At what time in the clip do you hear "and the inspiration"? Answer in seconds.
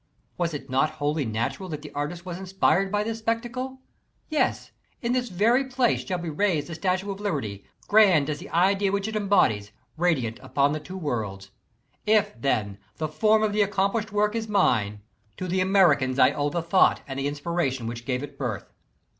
17.07-17.85